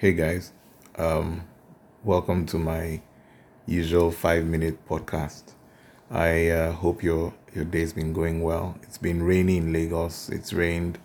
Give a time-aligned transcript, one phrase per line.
[0.00, 0.54] Hey guys,
[0.96, 1.46] um,
[2.04, 3.02] welcome to my
[3.66, 5.52] usual five minute podcast.
[6.10, 8.78] I uh, hope your your day's been going well.
[8.82, 10.30] It's been rainy in Lagos.
[10.30, 10.98] It's rained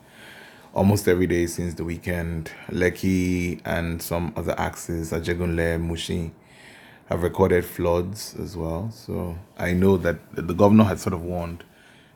[0.74, 2.54] almost every day since the weekend.
[2.70, 6.34] Lekki and some other axes, Ajegunle, Mushin,
[7.08, 8.92] have recorded floods as well.
[8.92, 11.66] So I know that the governor had sort of warned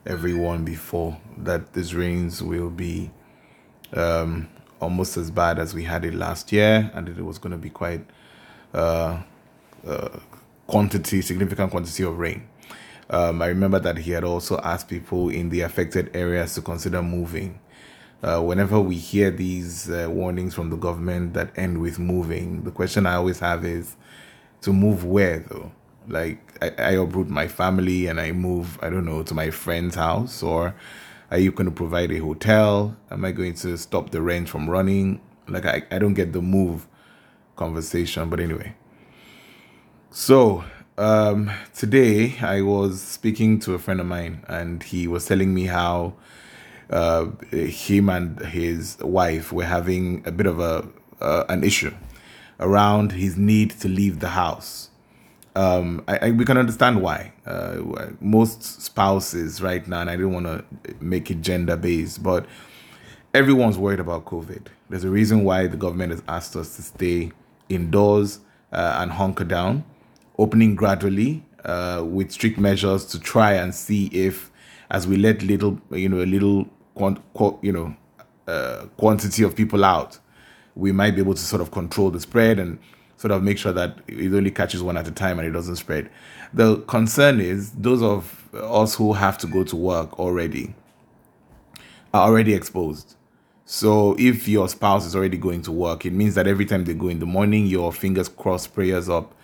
[0.06, 3.12] everyone before that these rains will be
[3.92, 4.48] um,
[4.80, 7.70] almost as bad as we had it last year, and it was going to be
[7.70, 8.06] quite
[8.74, 9.22] uh,
[9.88, 10.20] uh,
[10.68, 12.48] quantity, significant quantity of rain.
[13.10, 17.02] Um, I remember that he had also asked people in the affected areas to consider
[17.02, 17.60] moving.
[18.22, 22.72] Uh, whenever we hear these uh, warnings from the government that end with moving, the
[22.72, 23.96] question I always have is
[24.62, 25.72] to move where though?
[26.08, 29.96] Like I, I uproot my family and I move, I don't know, to my friend's
[29.96, 30.76] house or
[31.32, 32.96] are you going to provide a hotel?
[33.12, 35.22] Am I going to stop the rent from running?
[35.48, 36.88] Like I, I don't get the move
[37.56, 38.74] conversation, but anyway.
[40.12, 40.64] So
[40.98, 45.66] um, today I was speaking to a friend of mine and he was telling me
[45.66, 46.14] how
[46.90, 50.88] uh, him and his wife were having a bit of a
[51.22, 51.94] uh, an issue
[52.60, 54.90] around his need to leave the house.
[55.56, 57.34] Um, I, I, we can understand why.
[57.46, 60.64] Uh, most spouses right now, and I don't want to
[61.00, 62.46] make it gender based, but
[63.34, 64.68] everyone's worried about COVID.
[64.90, 67.32] There's a reason why the government has asked us to stay
[67.68, 68.40] indoors
[68.72, 69.84] uh, and hunker down,
[70.38, 74.52] opening gradually uh, with strict measures to try and see if,
[74.92, 77.20] as we let little, you know, a little, quant,
[77.62, 77.96] you know,
[78.48, 80.20] uh, quantity of people out,
[80.76, 82.80] we might be able to sort of control the spread and
[83.20, 85.76] sort of make sure that it only catches one at a time and it doesn't
[85.76, 86.10] spread.
[86.54, 90.74] The concern is those of us who have to go to work already
[92.14, 93.16] are already exposed.
[93.66, 96.94] So if your spouse is already going to work, it means that every time they
[96.94, 99.36] go in the morning, your fingers crossed, prayers up,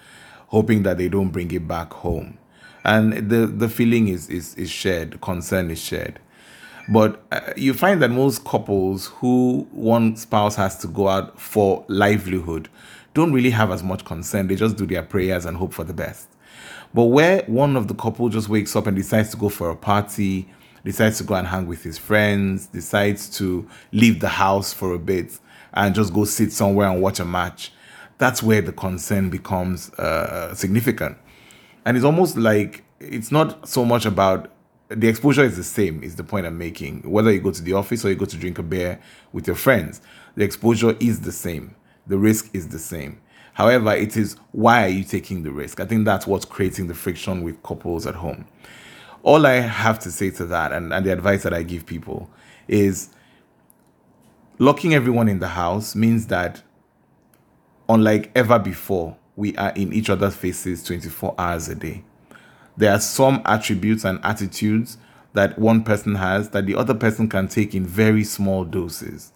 [0.48, 2.38] hoping that they don't bring it back home.
[2.86, 6.22] And the, the feeling is, is, is shared, concern is shared.
[6.88, 11.84] But uh, you find that most couples who one spouse has to go out for
[11.88, 12.70] livelihood
[13.14, 14.48] don't really have as much concern.
[14.48, 16.28] They just do their prayers and hope for the best.
[16.94, 19.76] But where one of the couple just wakes up and decides to go for a
[19.76, 20.48] party,
[20.84, 25.00] decides to go and hang with his friends, decides to leave the house for a
[25.00, 25.40] bit
[25.74, 27.72] and just go sit somewhere and watch a match,
[28.18, 31.18] that's where the concern becomes uh, significant.
[31.86, 34.52] And it's almost like it's not so much about
[34.90, 37.02] the exposure is the same is the point i'm making.
[37.10, 39.00] Whether you go to the office or you go to drink a beer
[39.32, 40.02] with your friends
[40.36, 41.76] the exposure is the same.
[42.08, 43.22] The risk is the same.
[43.54, 45.80] However it is why are you taking the risk?
[45.80, 48.46] I think that's what's creating the friction with couples at home.
[49.24, 52.30] All i have to say to that and, and the advice that i give people
[52.68, 53.10] is
[54.60, 56.62] locking everyone in the house means that
[57.90, 62.04] unlike ever before we are in each other's faces 24 hours a day
[62.78, 64.98] there are some attributes and attitudes
[65.34, 69.32] that one person has that the other person can take in very small doses,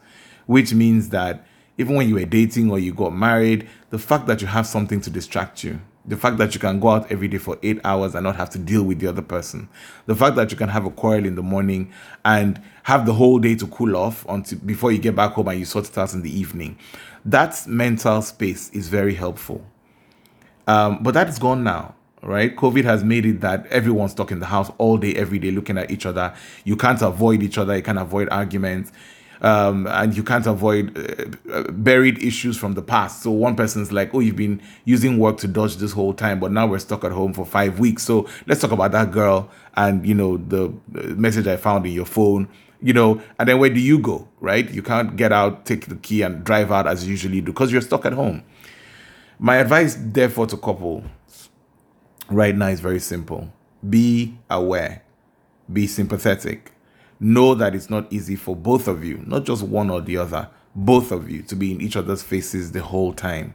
[0.46, 1.46] which means that
[1.78, 5.00] even when you were dating or you got married, the fact that you have something
[5.02, 8.16] to distract you, the fact that you can go out every day for eight hours
[8.16, 9.70] and not have to deal with the other person,
[10.06, 11.92] the fact that you can have a quarrel in the morning
[12.26, 15.60] and have the whole day to cool off until before you get back home and
[15.60, 16.78] you sort it out in the evening,
[17.24, 19.64] that mental space is very helpful.
[20.68, 22.56] Um, but that is gone now right?
[22.56, 25.78] COVID has made it that everyone's stuck in the house all day, every day, looking
[25.78, 26.34] at each other.
[26.64, 27.76] You can't avoid each other.
[27.76, 28.92] You can't avoid arguments.
[29.42, 33.24] Um, and you can't avoid uh, uh, buried issues from the past.
[33.24, 36.52] So one person's like, "Oh, you've been using work to dodge this whole time, but
[36.52, 38.04] now we're stuck at home for five weeks.
[38.04, 40.74] So let's talk about that girl and you know the
[41.16, 42.50] message I found in your phone,
[42.82, 43.22] you know.
[43.40, 44.28] And then where do you go?
[44.42, 44.70] Right?
[44.70, 47.72] You can't get out, take the key, and drive out as you usually do because
[47.72, 48.44] you're stuck at home.
[49.40, 51.06] My advice, therefore, to couple
[52.30, 53.52] right now is very simple
[53.88, 55.04] be aware,
[55.72, 56.74] be sympathetic.
[57.20, 60.50] Know that it's not easy for both of you, not just one or the other,
[60.76, 63.54] both of you to be in each other's faces the whole time.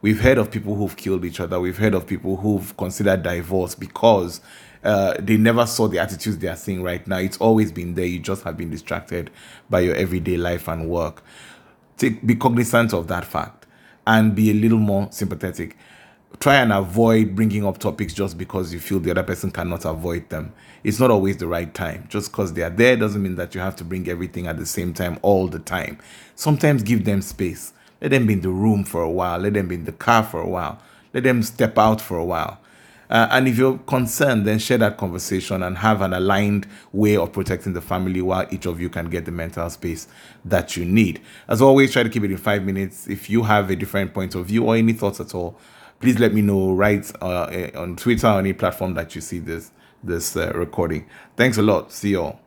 [0.00, 1.58] We've heard of people who've killed each other.
[1.58, 4.40] We've heard of people who've considered divorce because
[4.82, 7.18] uh, they never saw the attitudes they are seeing right now.
[7.18, 8.04] It's always been there.
[8.04, 9.30] You just have been distracted
[9.70, 11.22] by your everyday life and work.
[11.96, 13.66] Take, be cognizant of that fact
[14.06, 15.76] and be a little more sympathetic
[16.40, 20.28] try and avoid bringing up topics just because you feel the other person cannot avoid
[20.30, 20.52] them.
[20.82, 22.06] It's not always the right time.
[22.08, 24.66] Just because they are there doesn't mean that you have to bring everything at the
[24.66, 25.98] same time all the time.
[26.34, 27.72] Sometimes give them space.
[28.00, 29.38] Let them be in the room for a while.
[29.38, 30.78] Let them be in the car for a while.
[31.14, 32.58] Let them step out for a while.
[33.08, 37.32] Uh, and if you're concerned, then share that conversation and have an aligned way of
[37.32, 40.08] protecting the family while each of you can get the mental space
[40.44, 41.20] that you need.
[41.48, 43.06] As always, try to keep it in five minutes.
[43.06, 45.58] If you have a different point of view or any thoughts at all,
[46.00, 49.38] Please let me know right uh, eh, on Twitter or any platform that you see
[49.38, 49.70] this
[50.02, 51.06] this uh, recording.
[51.36, 51.92] Thanks a lot.
[51.92, 52.40] See you all.